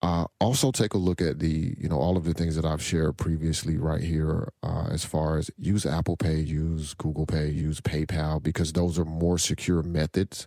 Uh, 0.00 0.26
also, 0.40 0.70
take 0.70 0.94
a 0.94 0.98
look 0.98 1.20
at 1.20 1.40
the, 1.40 1.74
you 1.76 1.88
know, 1.88 1.98
all 1.98 2.16
of 2.16 2.24
the 2.24 2.34
things 2.34 2.54
that 2.54 2.64
I've 2.64 2.82
shared 2.82 3.16
previously 3.16 3.76
right 3.76 4.02
here 4.02 4.52
uh, 4.62 4.86
as 4.90 5.04
far 5.04 5.38
as 5.38 5.50
use 5.58 5.84
Apple 5.84 6.16
Pay, 6.16 6.36
use 6.38 6.94
Google 6.94 7.26
Pay, 7.26 7.48
use 7.48 7.80
PayPal, 7.80 8.40
because 8.40 8.72
those 8.72 8.98
are 8.98 9.04
more 9.04 9.38
secure 9.38 9.82
methods. 9.82 10.46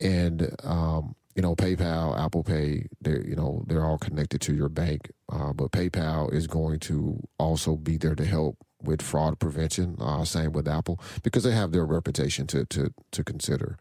And, 0.00 0.54
um, 0.64 1.14
you 1.34 1.42
know, 1.42 1.54
PayPal, 1.54 2.18
Apple 2.18 2.42
Pay, 2.42 2.86
they're, 3.02 3.22
you 3.22 3.36
know, 3.36 3.64
they're 3.66 3.84
all 3.84 3.98
connected 3.98 4.40
to 4.42 4.54
your 4.54 4.70
bank. 4.70 5.10
Uh, 5.30 5.52
but 5.52 5.72
PayPal 5.72 6.32
is 6.32 6.46
going 6.46 6.80
to 6.80 7.20
also 7.38 7.76
be 7.76 7.98
there 7.98 8.14
to 8.14 8.24
help 8.24 8.56
with 8.82 9.02
fraud 9.02 9.38
prevention. 9.38 9.96
Uh, 10.00 10.24
same 10.24 10.52
with 10.52 10.66
Apple 10.66 11.00
because 11.22 11.44
they 11.44 11.52
have 11.52 11.72
their 11.72 11.84
reputation 11.84 12.46
to 12.46 12.64
to 12.66 12.92
to 13.10 13.24
consider. 13.24 13.76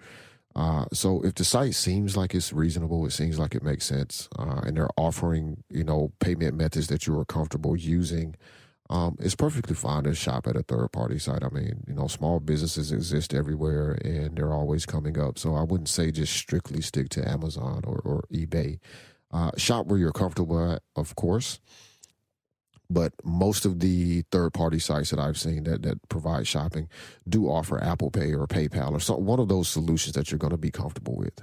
Uh, 0.56 0.86
so 0.94 1.22
if 1.24 1.36
the 1.36 1.44
site 1.44 1.76
seems 1.76 2.16
like 2.16 2.34
it's 2.34 2.54
reasonable, 2.54 3.06
it 3.06 3.12
seems 3.12 3.38
like 3.38 3.56
it 3.56 3.64
makes 3.64 3.86
sense, 3.86 4.30
uh, 4.40 4.62
and 4.64 4.78
they're 4.78 4.90
offering 4.98 5.64
you 5.70 5.84
know 5.84 6.12
payment 6.20 6.56
methods 6.56 6.88
that 6.88 7.06
you 7.06 7.18
are 7.20 7.26
comfortable 7.26 7.76
using, 7.76 8.36
um, 8.90 9.16
it's 9.20 9.36
perfectly 9.36 9.76
fine 9.76 10.04
to 10.04 10.14
shop 10.14 10.46
at 10.48 10.56
a 10.56 10.62
third 10.62 10.92
party 10.92 11.18
site. 11.18 11.44
I 11.44 11.50
mean, 11.50 11.84
you 11.88 11.96
know, 11.96 12.08
small 12.08 12.40
businesses 12.40 12.92
exist 12.92 13.34
everywhere, 13.34 13.98
and 14.04 14.36
they're 14.38 14.54
always 14.54 14.86
coming 14.86 15.20
up. 15.20 15.40
So 15.40 15.56
I 15.56 15.64
wouldn't 15.64 15.90
say 15.90 16.12
just 16.12 16.34
strictly 16.34 16.82
stick 16.82 17.10
to 17.10 17.28
Amazon 17.28 17.82
or, 17.86 18.00
or 18.06 18.24
eBay. 18.32 18.80
Uh, 19.32 19.52
shop 19.58 19.88
where 19.88 19.98
you're 19.98 20.12
comfortable 20.12 20.72
at, 20.72 20.84
of 20.96 21.16
course. 21.16 21.60
But 22.90 23.14
most 23.24 23.66
of 23.66 23.80
the 23.80 24.24
third 24.32 24.54
party 24.54 24.80
sites 24.80 25.10
that 25.10 25.20
I've 25.20 25.38
seen 25.38 25.64
that, 25.64 25.82
that 25.84 26.08
provide 26.10 26.48
shopping 26.48 26.88
do 27.28 27.48
offer 27.48 27.82
Apple 27.84 28.12
Pay 28.12 28.34
or 28.34 28.48
PayPal 28.48 28.92
or 28.92 29.00
some, 29.00 29.26
one 29.26 29.40
of 29.40 29.48
those 29.48 29.68
solutions 29.68 30.14
that 30.16 30.32
you're 30.32 30.40
going 30.40 30.52
to 30.52 30.58
be 30.58 30.72
comfortable 30.72 31.16
with. 31.16 31.42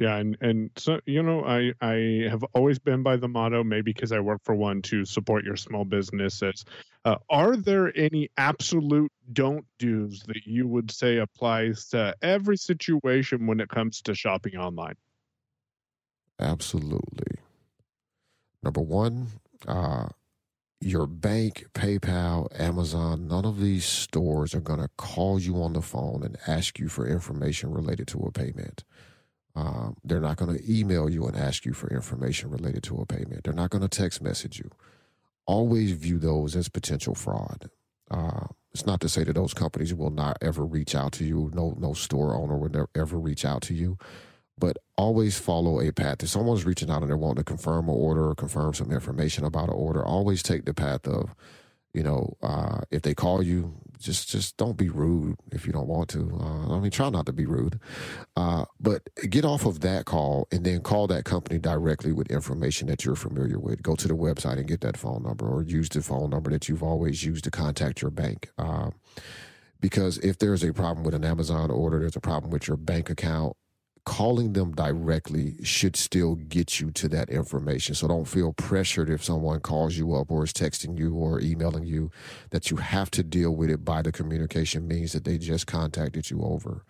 Yeah, 0.00 0.16
and 0.16 0.38
and 0.40 0.70
so 0.78 0.98
you 1.04 1.22
know, 1.22 1.44
I 1.44 1.74
I 1.82 2.26
have 2.30 2.42
always 2.54 2.78
been 2.78 3.02
by 3.02 3.16
the 3.16 3.28
motto, 3.28 3.62
maybe 3.62 3.92
because 3.92 4.12
I 4.12 4.20
work 4.20 4.40
for 4.44 4.54
one, 4.54 4.80
to 4.82 5.04
support 5.04 5.44
your 5.44 5.56
small 5.56 5.84
businesses. 5.84 6.64
Uh, 7.04 7.16
are 7.28 7.54
there 7.54 7.92
any 7.94 8.30
absolute 8.38 9.12
don't 9.34 9.66
do's 9.78 10.22
that 10.22 10.46
you 10.46 10.66
would 10.66 10.90
say 10.90 11.18
applies 11.18 11.88
to 11.88 12.14
every 12.22 12.56
situation 12.56 13.46
when 13.46 13.60
it 13.60 13.68
comes 13.68 14.00
to 14.02 14.14
shopping 14.14 14.56
online? 14.56 14.94
Absolutely. 16.38 17.39
Number 18.62 18.80
one, 18.80 19.28
uh, 19.66 20.08
your 20.80 21.06
bank, 21.06 21.66
PayPal, 21.74 22.48
Amazon, 22.58 23.28
none 23.28 23.44
of 23.44 23.60
these 23.60 23.84
stores 23.84 24.54
are 24.54 24.60
going 24.60 24.80
to 24.80 24.88
call 24.96 25.38
you 25.38 25.62
on 25.62 25.74
the 25.74 25.82
phone 25.82 26.22
and 26.22 26.38
ask 26.46 26.78
you 26.78 26.88
for 26.88 27.06
information 27.06 27.70
related 27.70 28.06
to 28.08 28.20
a 28.20 28.30
payment. 28.30 28.84
Um, 29.54 29.96
they're 30.04 30.20
not 30.20 30.36
going 30.36 30.56
to 30.56 30.72
email 30.72 31.10
you 31.10 31.26
and 31.26 31.36
ask 31.36 31.66
you 31.66 31.74
for 31.74 31.88
information 31.88 32.50
related 32.50 32.82
to 32.84 32.96
a 33.00 33.06
payment. 33.06 33.44
They're 33.44 33.52
not 33.52 33.70
going 33.70 33.82
to 33.82 33.88
text 33.88 34.22
message 34.22 34.58
you. 34.58 34.70
Always 35.44 35.92
view 35.92 36.18
those 36.18 36.56
as 36.56 36.68
potential 36.68 37.14
fraud. 37.14 37.68
Uh, 38.10 38.46
it's 38.72 38.86
not 38.86 39.00
to 39.00 39.08
say 39.08 39.24
that 39.24 39.34
those 39.34 39.52
companies 39.52 39.92
will 39.92 40.10
not 40.10 40.38
ever 40.40 40.64
reach 40.64 40.94
out 40.94 41.12
to 41.12 41.24
you. 41.24 41.50
No, 41.52 41.74
no 41.78 41.92
store 41.92 42.34
owner 42.36 42.56
would 42.56 42.76
ever 42.94 43.18
reach 43.18 43.44
out 43.44 43.62
to 43.62 43.74
you 43.74 43.98
but 44.58 44.76
always 44.96 45.38
follow 45.38 45.80
a 45.80 45.92
path. 45.92 46.22
If 46.22 46.28
someone's 46.28 46.64
reaching 46.64 46.90
out 46.90 47.02
and 47.02 47.08
they're 47.08 47.16
wanting 47.16 47.44
to 47.44 47.44
confirm 47.44 47.88
an 47.88 47.94
order 47.94 48.28
or 48.28 48.34
confirm 48.34 48.74
some 48.74 48.92
information 48.92 49.44
about 49.44 49.68
an 49.68 49.74
order, 49.74 50.04
always 50.04 50.42
take 50.42 50.64
the 50.64 50.74
path 50.74 51.06
of, 51.08 51.34
you 51.94 52.02
know, 52.02 52.36
uh, 52.42 52.80
if 52.90 53.02
they 53.02 53.14
call 53.14 53.42
you, 53.42 53.74
just 53.98 54.30
just 54.30 54.56
don't 54.56 54.78
be 54.78 54.88
rude 54.88 55.36
if 55.52 55.66
you 55.66 55.72
don't 55.72 55.86
want 55.88 56.08
to. 56.08 56.30
Uh, 56.40 56.76
I 56.76 56.80
mean, 56.80 56.90
try 56.90 57.10
not 57.10 57.26
to 57.26 57.32
be 57.32 57.44
rude, 57.44 57.78
uh, 58.34 58.64
but 58.80 59.02
get 59.28 59.44
off 59.44 59.66
of 59.66 59.80
that 59.80 60.06
call 60.06 60.48
and 60.50 60.64
then 60.64 60.80
call 60.80 61.06
that 61.08 61.24
company 61.24 61.58
directly 61.58 62.12
with 62.12 62.30
information 62.30 62.88
that 62.88 63.04
you're 63.04 63.16
familiar 63.16 63.58
with. 63.58 63.82
Go 63.82 63.94
to 63.96 64.08
the 64.08 64.14
website 64.14 64.56
and 64.58 64.66
get 64.66 64.80
that 64.80 64.96
phone 64.96 65.22
number, 65.22 65.46
or 65.46 65.62
use 65.62 65.88
the 65.90 66.00
phone 66.00 66.30
number 66.30 66.50
that 66.50 66.68
you've 66.68 66.82
always 66.82 67.24
used 67.24 67.44
to 67.44 67.50
contact 67.50 68.00
your 68.00 68.10
bank. 68.10 68.50
Uh, 68.56 68.90
because 69.80 70.18
if 70.18 70.38
there's 70.38 70.62
a 70.62 70.72
problem 70.72 71.04
with 71.04 71.14
an 71.14 71.24
Amazon 71.24 71.70
order, 71.70 71.98
there's 72.00 72.16
a 72.16 72.20
problem 72.20 72.50
with 72.50 72.68
your 72.68 72.76
bank 72.76 73.10
account 73.10 73.56
calling 74.10 74.54
them 74.54 74.72
directly 74.72 75.54
should 75.62 75.94
still 75.94 76.34
get 76.34 76.80
you 76.80 76.90
to 76.90 77.08
that 77.08 77.30
information. 77.30 77.94
So 77.94 78.08
don't 78.08 78.26
feel 78.26 78.52
pressured 78.52 79.08
if 79.08 79.22
someone 79.22 79.60
calls 79.60 79.96
you 79.96 80.16
up 80.16 80.32
or 80.32 80.42
is 80.42 80.52
texting 80.52 80.98
you 80.98 81.14
or 81.14 81.40
emailing 81.40 81.84
you 81.84 82.10
that 82.50 82.72
you 82.72 82.78
have 82.78 83.12
to 83.12 83.22
deal 83.22 83.54
with 83.54 83.70
it 83.70 83.84
by 83.84 84.02
the 84.02 84.10
communication 84.10 84.88
means 84.88 85.12
that 85.12 85.24
they 85.24 85.38
just 85.38 85.68
contacted 85.68 86.28
you 86.28 86.42
over. 86.42 86.84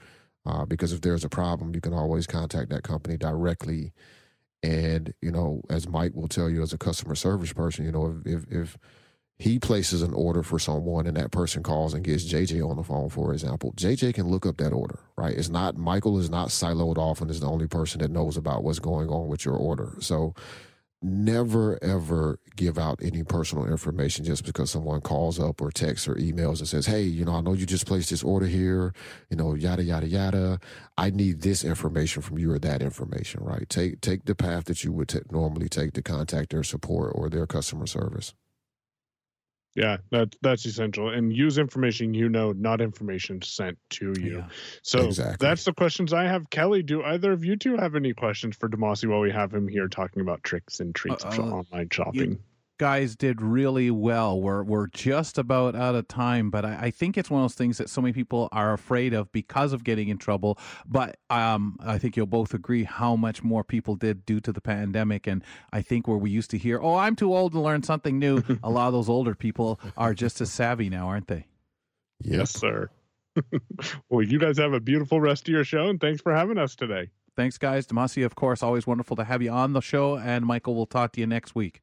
Uh, 0.46 0.64
because 0.64 0.94
if 0.94 1.02
there's 1.02 1.22
a 1.22 1.28
problem, 1.28 1.74
you 1.74 1.82
can 1.82 1.92
always 1.92 2.26
contact 2.26 2.70
that 2.70 2.84
company 2.84 3.18
directly. 3.18 3.92
And, 4.62 5.12
you 5.20 5.30
know, 5.30 5.60
as 5.68 5.86
Mike 5.86 6.14
will 6.14 6.26
tell 6.26 6.48
you 6.48 6.62
as 6.62 6.72
a 6.72 6.78
customer 6.78 7.14
service 7.14 7.52
person, 7.52 7.84
you 7.84 7.92
know, 7.92 8.18
if, 8.24 8.44
if, 8.44 8.50
if 8.50 8.78
he 9.40 9.58
places 9.58 10.02
an 10.02 10.12
order 10.12 10.42
for 10.42 10.58
someone 10.58 11.06
and 11.06 11.16
that 11.16 11.30
person 11.30 11.62
calls 11.62 11.94
and 11.94 12.04
gets 12.04 12.30
JJ 12.30 12.68
on 12.68 12.76
the 12.76 12.82
phone, 12.82 13.08
for 13.08 13.32
example, 13.32 13.72
JJ 13.72 14.12
can 14.12 14.28
look 14.28 14.44
up 14.44 14.58
that 14.58 14.70
order, 14.70 14.98
right? 15.16 15.34
It's 15.34 15.48
not, 15.48 15.78
Michael 15.78 16.18
is 16.18 16.28
not 16.28 16.48
siloed 16.48 16.98
off 16.98 17.22
and 17.22 17.30
is 17.30 17.40
the 17.40 17.46
only 17.46 17.66
person 17.66 18.00
that 18.02 18.10
knows 18.10 18.36
about 18.36 18.62
what's 18.64 18.78
going 18.78 19.08
on 19.08 19.28
with 19.28 19.46
your 19.46 19.56
order. 19.56 19.94
So 20.00 20.34
never 21.02 21.82
ever 21.82 22.38
give 22.56 22.76
out 22.76 22.98
any 23.02 23.22
personal 23.22 23.64
information 23.64 24.26
just 24.26 24.44
because 24.44 24.70
someone 24.70 25.00
calls 25.00 25.40
up 25.40 25.62
or 25.62 25.70
texts 25.70 26.06
or 26.06 26.16
emails 26.16 26.58
and 26.58 26.68
says, 26.68 26.84
Hey, 26.84 27.00
you 27.04 27.24
know, 27.24 27.36
I 27.36 27.40
know 27.40 27.54
you 27.54 27.64
just 27.64 27.86
placed 27.86 28.10
this 28.10 28.22
order 28.22 28.44
here, 28.44 28.92
you 29.30 29.38
know, 29.38 29.54
yada, 29.54 29.82
yada, 29.82 30.06
yada. 30.06 30.60
I 30.98 31.08
need 31.08 31.40
this 31.40 31.64
information 31.64 32.20
from 32.20 32.36
you 32.36 32.52
or 32.52 32.58
that 32.58 32.82
information, 32.82 33.42
right? 33.42 33.66
Take, 33.70 34.02
take 34.02 34.26
the 34.26 34.34
path 34.34 34.66
that 34.66 34.84
you 34.84 34.92
would 34.92 35.08
t- 35.08 35.20
normally 35.30 35.70
take 35.70 35.94
to 35.94 36.02
contact 36.02 36.50
their 36.50 36.62
support 36.62 37.12
or 37.14 37.30
their 37.30 37.46
customer 37.46 37.86
service. 37.86 38.34
Yeah, 39.74 39.98
that 40.10 40.34
that's 40.42 40.66
essential. 40.66 41.10
And 41.10 41.32
use 41.32 41.58
information 41.58 42.12
you 42.12 42.28
know, 42.28 42.52
not 42.52 42.80
information 42.80 43.40
sent 43.42 43.78
to 43.90 44.12
you. 44.18 44.38
Yeah. 44.38 44.48
So 44.82 45.06
exactly. 45.06 45.46
that's 45.46 45.64
the 45.64 45.72
questions 45.72 46.12
I 46.12 46.24
have. 46.24 46.50
Kelly, 46.50 46.82
do 46.82 47.02
either 47.02 47.32
of 47.32 47.44
you 47.44 47.56
two 47.56 47.76
have 47.76 47.94
any 47.94 48.12
questions 48.12 48.56
for 48.56 48.68
Demasi 48.68 49.08
while 49.08 49.20
we 49.20 49.30
have 49.30 49.54
him 49.54 49.68
here 49.68 49.86
talking 49.86 50.22
about 50.22 50.42
tricks 50.42 50.80
and 50.80 50.94
treats 50.94 51.24
uh, 51.24 51.28
uh, 51.28 51.42
online 51.42 51.88
shopping? 51.90 52.38
You, 52.80 52.86
guys 52.86 53.14
did 53.14 53.42
really 53.42 53.90
well. 53.90 54.40
We're 54.40 54.62
we're 54.62 54.86
just 54.86 55.36
about 55.36 55.74
out 55.74 55.94
of 55.94 56.08
time, 56.08 56.50
but 56.50 56.64
I, 56.64 56.78
I, 56.84 56.90
think 56.90 57.18
it's 57.18 57.28
one 57.28 57.42
of 57.42 57.44
those 57.44 57.54
things 57.54 57.76
that 57.76 57.90
so 57.90 58.00
many 58.00 58.14
people 58.14 58.48
are 58.52 58.72
afraid 58.72 59.12
of 59.12 59.30
because 59.32 59.74
of 59.74 59.84
getting 59.84 60.08
in 60.08 60.16
trouble. 60.16 60.58
But 60.86 61.18
um, 61.28 61.76
I 61.80 61.98
think 61.98 62.16
you'll 62.16 62.24
both 62.24 62.54
agree 62.54 62.84
how 62.84 63.16
much 63.16 63.42
more 63.42 63.62
people 63.62 63.96
did 63.96 64.24
due 64.24 64.40
to 64.40 64.52
the 64.52 64.62
pandemic. 64.62 65.26
And 65.26 65.44
I 65.72 65.82
think 65.82 66.08
where 66.08 66.16
we 66.16 66.30
used 66.30 66.50
to 66.52 66.58
hear, 66.58 66.80
"Oh, 66.80 66.96
I'm 66.96 67.16
too 67.16 67.36
old 67.36 67.52
to 67.52 67.60
learn 67.60 67.82
something 67.82 68.18
new," 68.18 68.42
a 68.62 68.70
lot 68.70 68.86
of 68.86 68.94
those 68.94 69.10
older 69.10 69.34
people 69.34 69.78
are 69.98 70.14
just 70.14 70.40
as 70.40 70.50
savvy 70.50 70.88
now, 70.88 71.06
aren't 71.06 71.28
they? 71.28 71.46
Yes, 72.22 72.50
sir. 72.50 72.88
well, 74.08 74.22
you 74.22 74.38
guys 74.38 74.56
have 74.56 74.72
a 74.72 74.80
beautiful 74.80 75.20
rest 75.20 75.48
of 75.48 75.52
your 75.52 75.64
show, 75.64 75.88
and 75.88 76.00
thanks 76.00 76.22
for 76.22 76.34
having 76.34 76.56
us 76.56 76.74
today. 76.76 77.10
Thanks, 77.36 77.58
guys. 77.58 77.86
Demasi, 77.86 78.24
of 78.24 78.34
course, 78.34 78.62
always 78.62 78.86
wonderful 78.86 79.16
to 79.16 79.24
have 79.24 79.42
you 79.42 79.50
on 79.50 79.74
the 79.74 79.80
show. 79.80 80.16
And 80.16 80.46
Michael, 80.46 80.74
we'll 80.74 80.86
talk 80.86 81.12
to 81.12 81.20
you 81.20 81.26
next 81.26 81.54
week. 81.54 81.82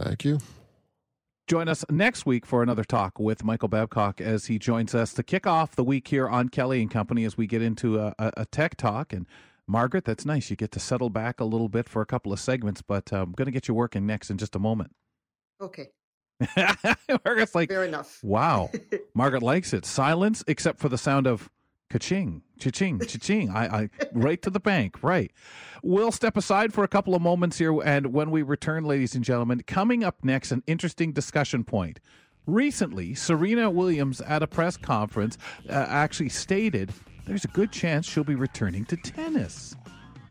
Thank 0.00 0.24
you. 0.24 0.38
Join 1.46 1.68
us 1.68 1.84
next 1.90 2.26
week 2.26 2.46
for 2.46 2.62
another 2.62 2.84
talk 2.84 3.18
with 3.18 3.42
Michael 3.42 3.68
Babcock 3.68 4.20
as 4.20 4.46
he 4.46 4.58
joins 4.58 4.94
us 4.94 5.12
to 5.14 5.22
kick 5.22 5.46
off 5.46 5.74
the 5.74 5.82
week 5.82 6.08
here 6.08 6.28
on 6.28 6.48
Kelly 6.48 6.80
and 6.80 6.90
Company 6.90 7.24
as 7.24 7.36
we 7.36 7.46
get 7.46 7.60
into 7.60 7.98
a, 7.98 8.14
a, 8.18 8.32
a 8.38 8.46
tech 8.46 8.76
talk. 8.76 9.12
And 9.12 9.26
Margaret, 9.66 10.04
that's 10.04 10.24
nice. 10.24 10.48
You 10.48 10.56
get 10.56 10.70
to 10.72 10.80
settle 10.80 11.10
back 11.10 11.40
a 11.40 11.44
little 11.44 11.68
bit 11.68 11.88
for 11.88 12.02
a 12.02 12.06
couple 12.06 12.32
of 12.32 12.38
segments, 12.38 12.82
but 12.82 13.12
uh, 13.12 13.22
I'm 13.22 13.32
going 13.32 13.46
to 13.46 13.52
get 13.52 13.66
you 13.66 13.74
working 13.74 14.06
next 14.06 14.30
in 14.30 14.38
just 14.38 14.54
a 14.54 14.60
moment. 14.60 14.92
Okay. 15.60 15.88
Margaret's 17.24 17.54
like, 17.54 17.68
fair 17.68 17.84
enough. 17.84 18.20
Wow. 18.22 18.70
Margaret 19.14 19.42
likes 19.42 19.72
it. 19.72 19.84
Silence, 19.84 20.44
except 20.46 20.78
for 20.78 20.88
the 20.88 20.98
sound 20.98 21.26
of 21.26 21.50
Ka-ching, 21.90 22.42
cha-ching, 22.58 23.00
cha-ching. 23.00 23.50
I, 23.50 23.66
I, 23.66 23.88
right 24.12 24.40
to 24.42 24.50
the 24.50 24.60
bank, 24.60 25.02
right. 25.02 25.32
We'll 25.82 26.12
step 26.12 26.36
aside 26.36 26.72
for 26.72 26.84
a 26.84 26.88
couple 26.88 27.16
of 27.16 27.20
moments 27.22 27.58
here, 27.58 27.76
and 27.82 28.12
when 28.12 28.30
we 28.30 28.42
return, 28.42 28.84
ladies 28.84 29.16
and 29.16 29.24
gentlemen, 29.24 29.62
coming 29.66 30.04
up 30.04 30.16
next, 30.22 30.52
an 30.52 30.62
interesting 30.68 31.10
discussion 31.12 31.64
point. 31.64 31.98
Recently, 32.46 33.14
Serena 33.14 33.70
Williams 33.70 34.20
at 34.20 34.42
a 34.42 34.46
press 34.46 34.76
conference 34.76 35.36
uh, 35.68 35.72
actually 35.88 36.28
stated 36.28 36.92
there's 37.26 37.44
a 37.44 37.48
good 37.48 37.72
chance 37.72 38.06
she'll 38.06 38.24
be 38.24 38.34
returning 38.36 38.84
to 38.86 38.96
tennis. 38.96 39.74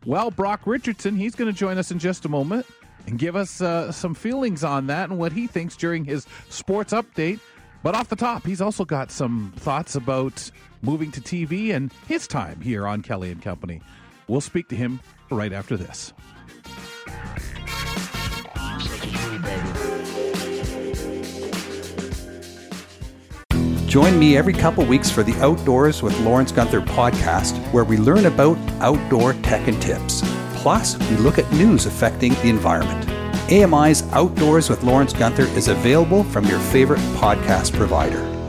Well, 0.06 0.30
Brock 0.30 0.62
Richardson, 0.64 1.14
he's 1.14 1.34
going 1.34 1.52
to 1.52 1.56
join 1.58 1.76
us 1.76 1.90
in 1.90 1.98
just 1.98 2.24
a 2.24 2.28
moment. 2.28 2.66
and 3.06 3.18
give 3.18 3.36
us 3.36 3.60
uh, 3.60 3.92
some 3.92 4.14
feelings 4.14 4.64
on 4.64 4.86
that 4.86 5.10
and 5.10 5.18
what 5.18 5.32
he 5.32 5.46
thinks 5.46 5.76
during 5.76 6.04
his 6.04 6.26
sports 6.48 6.92
update. 6.92 7.40
But 7.82 7.94
off 7.94 8.08
the 8.08 8.16
top, 8.16 8.46
he's 8.46 8.60
also 8.60 8.84
got 8.84 9.10
some 9.10 9.52
thoughts 9.56 9.94
about 9.94 10.50
moving 10.82 11.10
to 11.12 11.20
TV 11.20 11.74
and 11.74 11.92
his 12.06 12.26
time 12.26 12.60
here 12.60 12.86
on 12.86 13.02
Kelly 13.02 13.30
and 13.30 13.42
Company. 13.42 13.80
We'll 14.28 14.40
speak 14.40 14.68
to 14.68 14.76
him 14.76 15.00
right 15.30 15.52
after 15.52 15.76
this. 15.76 16.12
Join 23.90 24.20
me 24.20 24.36
every 24.36 24.52
couple 24.52 24.84
weeks 24.84 25.10
for 25.10 25.24
the 25.24 25.34
Outdoors 25.42 26.00
with 26.00 26.16
Lawrence 26.20 26.52
Gunther 26.52 26.82
podcast, 26.82 27.58
where 27.72 27.82
we 27.82 27.96
learn 27.96 28.26
about 28.26 28.56
outdoor 28.80 29.32
tech 29.32 29.66
and 29.66 29.82
tips. 29.82 30.22
Plus, 30.54 30.96
we 31.10 31.16
look 31.16 31.40
at 31.40 31.52
news 31.52 31.86
affecting 31.86 32.34
the 32.34 32.50
environment. 32.50 33.08
AMI's 33.50 34.04
Outdoors 34.12 34.70
with 34.70 34.84
Lawrence 34.84 35.12
Gunther 35.12 35.46
is 35.58 35.66
available 35.66 36.22
from 36.22 36.44
your 36.44 36.60
favorite 36.60 37.00
podcast 37.16 37.72
provider. 37.72 38.39